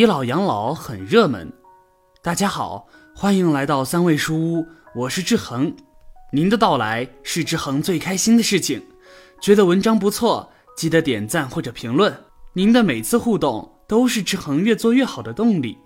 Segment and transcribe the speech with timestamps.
[0.00, 1.52] 以老养老很热门。
[2.22, 5.76] 大家好，欢迎来到三味书屋，我是志恒。
[6.32, 8.82] 您的到来是志恒最开心的事情。
[9.42, 12.16] 觉得文章不错，记得点赞或者评论。
[12.54, 15.76] 您的每次互动都是志恒越做越好的动力。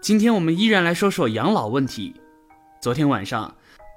[0.00, 2.14] 今天我们依然来说说养老问题。
[2.80, 3.54] 昨天晚上，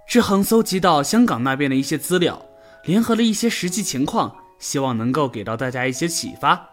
[0.09, 2.45] 志恒搜集到香港那边的一些资料，
[2.83, 6.69] 联合了一些实际情况，希望能够给到大家一些启发。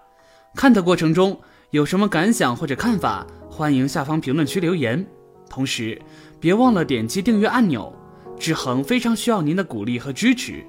[0.56, 1.40] 看的过程中。
[1.74, 5.04] 有什么感想或者看法，欢迎下方评论区留言。
[5.50, 6.00] 同时，
[6.38, 7.92] 别忘了点击订阅按钮。
[8.38, 10.64] 志恒非常需要您的鼓励和支持。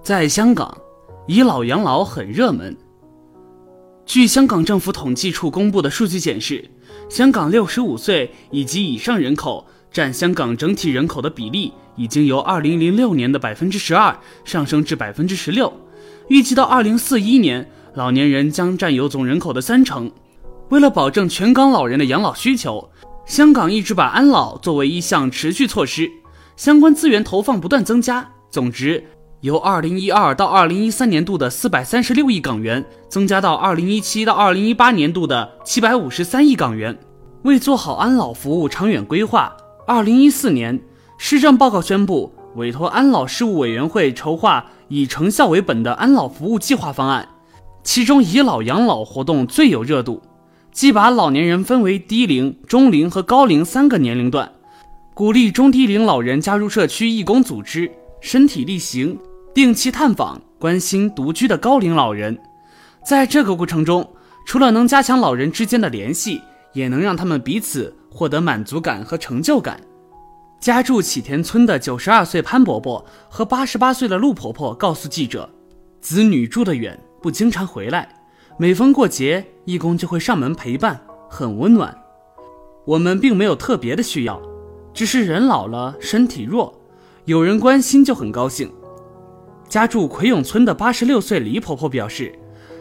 [0.00, 0.78] 在香港，
[1.26, 2.76] 以老养老很热门。
[4.06, 6.70] 据香港政府统计处公布的数据显示，
[7.08, 15.72] 香港六十五岁以及以上人口占香港整体人口的比例，已经由二零零六年的百分之十二上升至百分之十六，
[16.28, 20.08] 预计到二零四一年，老年人将占有总人口的三成。
[20.70, 22.90] 为了保证全港老人的养老需求，
[23.24, 26.10] 香港一直把安老作为一项持续措施，
[26.56, 29.02] 相关资源投放不断增加，总值
[29.40, 36.98] 由二零一二到二零一三年度的四百三十六亿港元，增加到二零一七到二零一八年度的七百五十三亿港元。
[37.44, 40.78] 为做好安老服务长远规划，二零一四年
[41.16, 47.26] 施政报告宣布，委托安老事务委员会筹划以成效为本的安老服务计划方案，
[47.82, 50.20] 其中以老养老活动最有热度。
[50.78, 54.48] 既把老年人分为低龄、中龄和高龄三个年龄段，
[55.12, 57.90] 鼓励中低龄老人加入社区义工组织，
[58.20, 59.18] 身体力行，
[59.52, 62.38] 定期探访，关心独居的高龄老人。
[63.04, 64.08] 在这个过程中，
[64.46, 66.40] 除了能加强老人之间的联系，
[66.72, 69.80] 也能让他们彼此获得满足感和成就感。
[70.60, 75.50] 家住启田村的九十二岁潘伯伯和八十八岁的陆婆婆告诉记者
[76.00, 78.08] ：“子女住得远，不经常回来。”
[78.60, 81.96] 每逢过节，义工就会上门陪伴，很温暖。
[82.84, 84.42] 我们并没有特别的需要，
[84.92, 86.76] 只是人老了，身体弱，
[87.26, 88.68] 有人关心就很高兴。
[89.68, 92.36] 家住葵涌村的八十六岁李婆婆表示，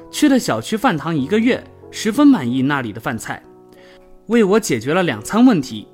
[0.10, 3.44] 去了小区饭堂一个月，十分满意那里的饭菜，
[4.30, 5.88] 为我解决了两餐问题。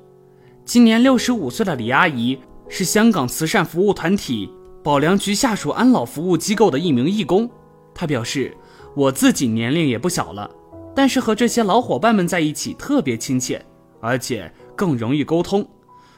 [0.64, 2.40] 今年六十五岁的李阿姨
[2.70, 4.50] 是香港慈善服务团体
[4.82, 7.52] 保良局下属安老服务机构的一名义工，
[7.94, 8.56] 她表示。
[8.96, 10.50] 我自己年龄也不小了，
[10.96, 13.66] 但是和这些老伙伴们在一起特别亲切，
[14.00, 15.68] 而且更容易沟通，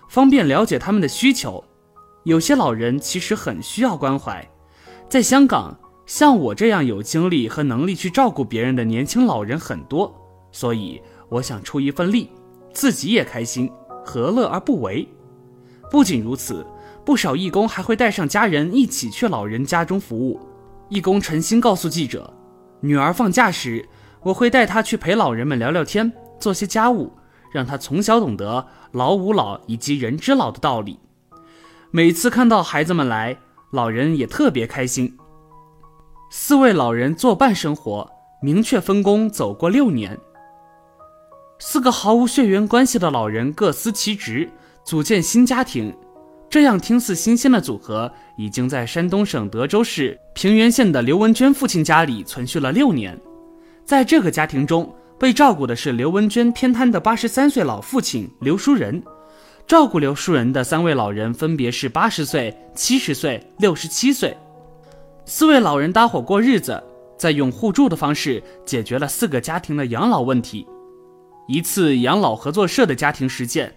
[0.10, 1.64] 方便了解他们的需求。
[2.26, 4.46] 有些老人其实很需要关怀，
[5.08, 10.14] 在香港，像我这样有精力和能力去照顾别人的年轻老人很多，
[10.52, 12.30] 所以我想出一份力，
[12.74, 13.72] 自己也开心，
[14.04, 15.08] 何乐而不为？
[15.90, 16.66] 不仅如此，
[17.06, 20.40] 不少义工还会带上家人一起去老人家中服务。
[20.90, 22.34] 义工陈鑫告诉记者。
[22.82, 23.88] 女儿放假时，
[24.24, 27.14] 我会带她去陪老人们聊聊天，做些家务，
[27.52, 31.00] 让她从小懂得老吾老以及人之老的道理。
[31.92, 33.38] 每次看到孩子们来，
[33.72, 35.18] 老人也特别开心。
[36.30, 38.10] 四位老人作伴生活，
[38.42, 40.20] 明确分工，走过六年。
[41.58, 44.52] 四个毫无血缘关系的老人各司其职，
[44.84, 45.96] 组建新家庭。
[46.56, 53.20] 这样听似新鲜的组合，已经在山东省德州市平原县的刘文娟父亲家里存续了六年。
[53.84, 54.90] 在这个家庭中，
[55.20, 59.04] 被照顾的是刘文娟偏瘫的八十三岁老父亲刘书仁。
[59.68, 64.34] 照顾刘书仁的三位老人分别是八十岁、七十岁、六十七岁。
[65.26, 66.82] 四位老人搭伙过日子，
[67.18, 70.66] 在用互助的方式解决了四个家庭的养老问题。
[71.50, 73.76] 一次养老合作社的家庭实践。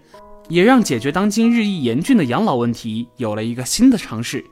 [0.49, 4.43] 也让解决当今日益严峻的养老问题有了一个新的尝试。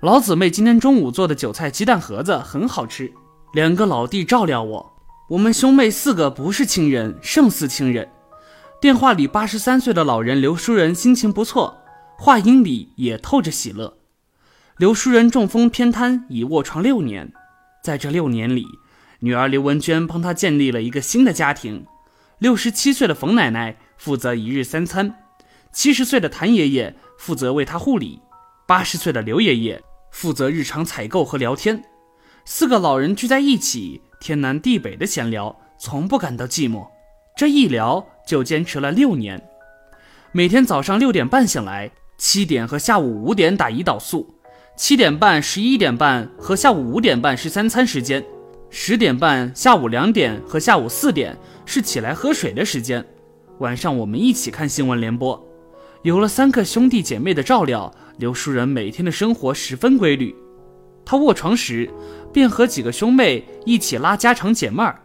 [0.00, 3.12] 老姊妹今天中午做的韭菜鸡蛋盒子很好吃。
[3.52, 4.92] 两个老弟照料我，
[5.28, 8.08] 我们兄妹四个不是亲人胜似亲人。
[8.80, 11.76] 电话里八十三岁的老人刘淑仁心情不错，
[12.16, 13.98] 话音里也透着喜乐。
[14.78, 17.30] 刘淑仁中风偏瘫，已卧床六年，
[17.84, 18.66] 在这六年里，
[19.20, 21.84] 女儿刘文娟帮他建立了一个新的家庭。
[22.38, 23.76] 六十七岁的冯奶奶。
[24.04, 25.14] 负责一日三餐，
[25.70, 28.20] 七十岁的谭爷爷负责为他护理，
[28.66, 31.80] 八十岁的刘爷爷负责日常采购和聊天。
[32.44, 36.84] 四个老人聚在一起，天南地北的闲聊，从不感到寂寞。
[37.36, 39.40] 这一聊就坚持了六年。
[40.32, 41.88] 每天早上六点半醒来，
[42.18, 44.34] 七点和下午五点打胰岛素，
[44.76, 48.24] 七点半、十一点半和下午五点半是三餐时间，
[48.68, 53.06] 十点半、下午两点和下午四点是起来喝水的时间。
[53.62, 55.40] 晚上我们一起看新闻联播，
[56.02, 60.34] 有了三个兄弟姐妹的照料，刘书仁每天的生活十分规律。
[61.04, 61.88] 他卧床时，
[62.32, 65.00] 便和几个兄妹一起拉家常解闷儿。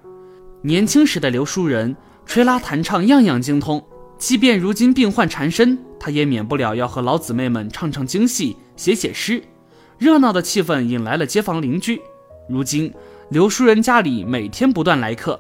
[0.64, 1.96] 年轻时的刘书仁
[2.26, 3.80] 吹拉弹唱样样精通。
[4.18, 9.40] 即便如今病患缠身，他也免不了要和老姊妹们唱唱京戏、写写诗。
[10.00, 12.02] 热闹的气氛引来了街坊邻居。
[12.50, 12.92] 如今，
[13.30, 15.40] 刘书仁家里每天不断来客。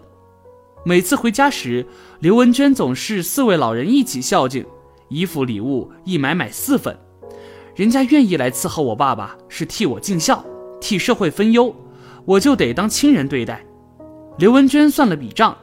[0.87, 1.85] 每次回家时，
[2.21, 4.65] 刘文娟总是四位老人一起孝敬，
[5.09, 6.97] 衣服礼物一买买四份。
[7.75, 10.45] 人家愿意来伺候我爸爸，是替我尽孝，
[10.79, 11.75] 替社会分忧，
[12.23, 13.65] 我就得当亲人对待。
[14.37, 15.57] 刘文娟算了笔账，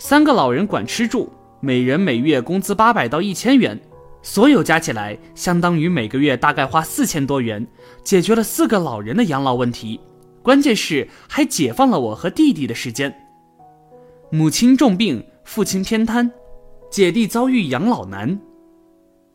[0.00, 1.32] 三个老人管吃住。
[1.60, 3.80] 每人每月工资八百到一千元，
[4.20, 7.64] 所有加起来相当于每个月大概花四千多元，
[8.02, 10.00] 解决了四个老人的养老问题。
[10.42, 13.16] 关键是还解放了我和弟弟的时间。
[14.30, 16.28] 母亲重病，父亲偏瘫，
[16.90, 18.36] 姐弟遭遇养老难。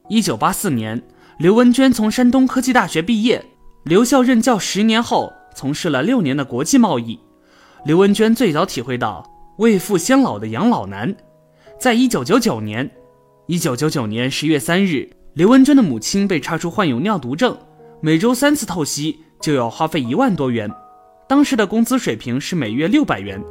[0.09, 1.01] 一九八四年，
[1.39, 3.41] 刘文娟从山东科技大学毕业，
[3.85, 7.17] 留校任教十年后，从事了六年的国际贸易。
[7.85, 9.25] 刘文娟最早体会到
[9.59, 11.15] 未富先老的养老难。
[11.79, 12.91] 在一九九九年，
[13.47, 17.57] 一九九九年十月三日，刘文娟的母亲被查出患有尿毒症，
[18.01, 20.69] 每周三次透析就要花费一万多元。
[21.29, 23.41] 当时的工资水平是每月六百元，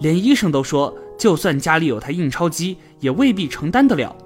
[0.00, 4.16] 连医生都说，就算家里有台印钞机，也未必承担得了。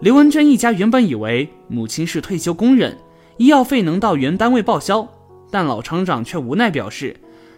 [0.00, 2.98] 刘文娟一家原本以为母亲是退休工人，
[3.36, 5.08] 医药费能到原单位报销，
[5.50, 7.16] 但老厂长却无奈表示，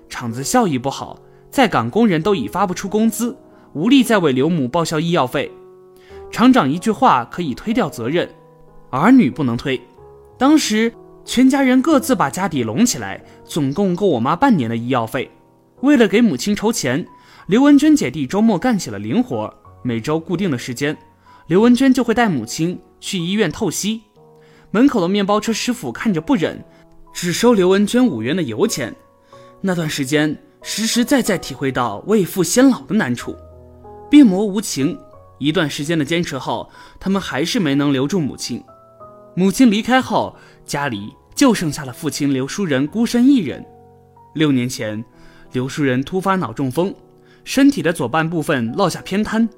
[0.09, 1.19] 厂子效益不好，
[1.51, 3.37] 在岗工人都已发不出工资。
[3.75, 5.51] 无力再为刘母报销医药费，
[6.31, 8.29] 厂长一句话可以推掉责任，
[8.91, 9.81] 儿女不能推。
[10.39, 10.93] 当时
[11.25, 15.31] 全家人各自把家底拢起来，总共够我妈半年的医药费。
[15.83, 17.07] 为了给母亲筹钱，
[17.49, 19.50] 刘文娟姐弟周末干起了零活。
[19.83, 20.95] 每周固定的时间，
[21.47, 24.03] 刘文娟就会带母亲去医院透析。
[24.71, 26.62] 门口的面包车师傅看着不忍，
[27.11, 28.95] 只收刘文娟五元的油钱。
[29.62, 33.35] 那段时间，实实在在体会到为父先老的难处。
[34.11, 34.99] 病魔无情，
[35.39, 36.71] 一段时间的坚持后，
[37.01, 38.62] 他们还是没能留住母亲。
[39.35, 40.37] 母亲离开后，
[40.67, 43.65] 家里就剩下了父亲刘书仁孤身一人。
[44.35, 45.03] 六年前，
[45.53, 46.94] 刘书仁突发脑中风，
[47.49, 49.49] 身体的左半部分落下偏瘫，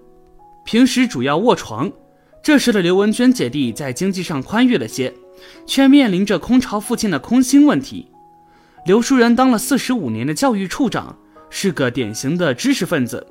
[0.64, 1.90] 平时主要卧床。
[2.40, 5.12] 这时的刘文娟姐弟在经济上宽裕了些，
[5.66, 8.06] 却面临着空巢父亲的空心问题。
[8.86, 11.18] 刘淑仁当了四十五年的教育处长，
[11.50, 13.26] 是个典型的知识分子。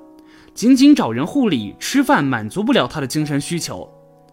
[0.54, 3.90] 仅仅找人护理、吃饭满足不了他的精神需求。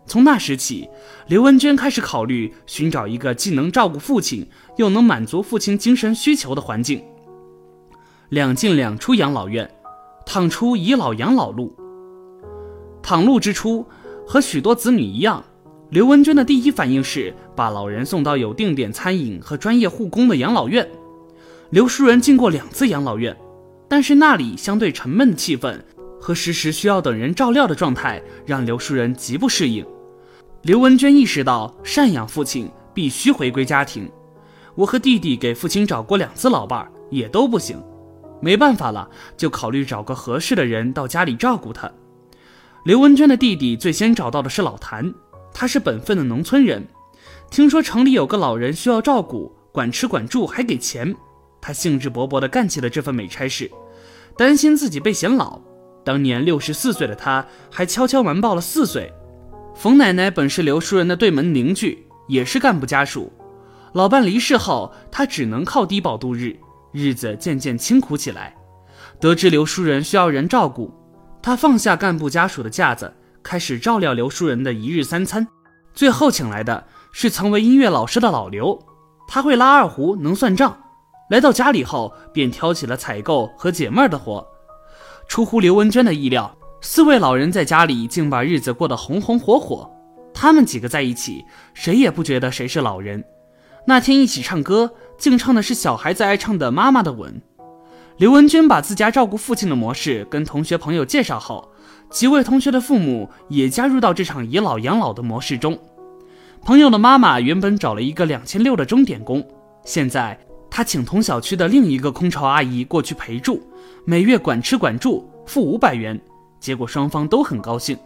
[0.06, 0.88] 从那时起，
[1.28, 4.44] 刘文娟开始考虑寻找一个既能照顾父亲，
[4.76, 7.00] 又能满足父亲精神需求的环境。
[8.30, 9.70] 两进两出养老院，
[10.26, 11.74] 趟出倚老养老路。
[13.00, 13.86] 躺路之初，
[14.26, 15.42] 和许多子女一样，
[15.88, 20.86] 刘文娟的第一反应是把老人送到有定点餐饮和专业护工的养老院。
[21.70, 23.34] 刘书人进过两次养老院，
[23.88, 25.80] 但是那里相对沉闷的气氛。
[26.20, 29.86] 和时时需要等人照料的状态，让刘书人极不适应。
[30.62, 34.10] 刘文娟意识到赡养父亲必须回归家庭。
[34.74, 37.80] 我和弟弟给父亲找过两次老伴儿，也都不行。
[38.40, 41.90] 没办法了，就考虑找个合适的人到家里照顾他。
[42.84, 45.12] 刘文娟的弟弟最先找到的是老谭，
[45.52, 46.86] 他是本分的农村人，
[47.50, 51.14] 听说城里有个老人需要照顾，管吃管住还给钱，
[51.60, 53.70] 他兴致勃勃地干起了这份美差事，
[54.36, 55.60] 担心自己被嫌老。
[56.04, 59.12] 当年六十四岁的他，还悄悄瞒报了四岁。
[59.74, 63.32] 冯奶奶本是刘书人的对门邻居，也是干部家属。
[63.92, 66.56] 老伴离世后，他只能靠低保度日，
[66.96, 68.54] 日子渐渐清苦起来。
[69.20, 70.92] 得知刘书人需要人照顾，
[71.42, 73.12] 他放下干部家属的架子，
[73.42, 75.46] 开始照料刘书人的一日三餐。
[75.94, 78.78] 最后请来的是曾为音乐老师的老刘，
[79.28, 80.76] 他会拉二胡，能算账。
[81.30, 84.46] 来到家里后，便挑起了采购和解闷的活。
[85.28, 89.90] 出乎刘文娟的意料，四位老人在家里竟把日子过得红红火火。
[90.32, 93.24] 他们几个在一起，谁也不觉得谁是老人。
[93.88, 97.40] 那天一起唱歌，竟唱的是小孩子爱唱的《妈妈的吻》。
[98.16, 101.70] 刘文娟把自家照顾父亲的模式跟同学朋友介绍后，
[102.10, 105.78] 几位同学的父母也加入到这场以老养老的模式中。
[106.62, 109.46] 朋友的妈妈原本找了一个两千六的钟点工，
[109.84, 110.36] 现在。
[110.68, 113.62] 她请同小区的另一个空巢阿姨过去陪住，
[114.04, 116.20] 每月管吃管住，付五百元。
[116.58, 117.96] 结果双方都很高兴。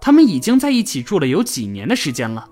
[0.00, 2.46] 他们已经在一起住了有几年的时间了。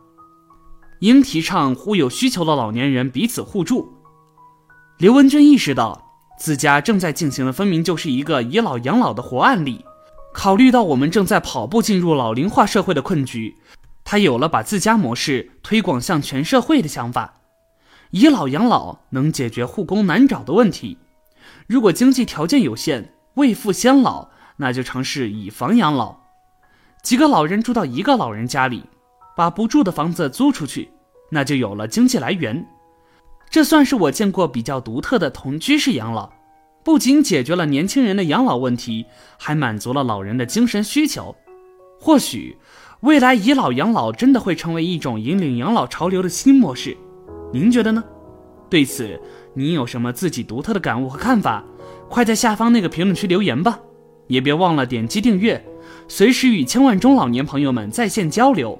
[1.00, 3.94] 应提倡互有需求的老年人彼此互助。
[4.98, 9.84] 刘文娟意识到自家正在进行的分明就是一个以老养老的活案例。
[10.34, 13.56] 考虑到我们正在跑步进入老龄化社会的困局，
[14.04, 17.34] 他有了把自家模式推广向全社会的想法。
[18.10, 20.98] 以老养老能解决护工难找的问题。
[21.66, 24.28] 如果经济条件有限，未富先老
[24.58, 26.16] 那就尝试以房养老。
[27.02, 28.84] 几个老人住到一个老人家里，
[29.38, 30.90] 把不住的房子租出去，
[31.30, 32.66] 那就有了经济来源。
[33.48, 36.28] 这算是我见过比较独特的同居式养老，
[36.82, 39.06] 不仅解决了年轻人的养老问题，
[39.38, 41.36] 还满足了老人的精神需求。
[42.00, 42.58] 或许，
[43.02, 46.96] 未来以老养老真的会成为一种引领养老潮流的新模式。
[47.52, 48.02] 您觉得呢？
[48.68, 49.20] 对此，
[49.54, 51.64] 您有什么自己独特的感悟和看法？
[52.08, 53.78] 快在下方那个评论区留言吧！
[54.26, 55.64] 也别忘了点击订阅，
[56.08, 58.76] 随时与千万中老年朋友们在线交流。